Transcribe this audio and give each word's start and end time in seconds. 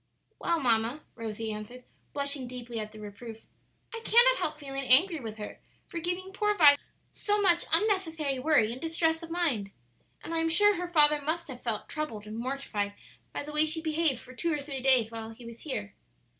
"Well, 0.39 0.59
mamma," 0.59 1.03
Rosie 1.13 1.51
answered, 1.53 1.83
blushing 2.11 2.47
deeply 2.47 2.79
at 2.79 2.91
the 2.91 2.99
reproof, 2.99 3.45
"I 3.93 4.01
cannot 4.03 4.37
help 4.37 4.57
feeling 4.57 4.85
angry 4.85 5.19
with 5.19 5.37
her 5.37 5.59
for 5.85 5.99
giving 5.99 6.33
poor 6.33 6.57
Vi 6.57 6.75
so 7.11 7.39
much 7.39 7.65
unnecessary 7.71 8.39
worry 8.39 8.71
and 8.71 8.81
distress 8.81 9.21
of 9.21 9.29
mind. 9.29 9.69
And 10.23 10.33
I 10.33 10.39
am 10.39 10.49
sure 10.49 10.75
her 10.77 10.87
father 10.87 11.21
must 11.21 11.49
have 11.49 11.61
felt 11.61 11.87
troubled 11.87 12.25
and 12.25 12.35
mortified 12.39 12.93
by 13.31 13.43
the 13.43 13.53
way 13.53 13.63
she 13.63 13.79
behaved 13.79 14.19
for 14.19 14.33
two 14.33 14.51
or 14.51 14.59
three 14.59 14.81
days 14.81 15.11
while 15.11 15.29
he 15.29 15.45
was 15.45 15.59
here." 15.61 15.93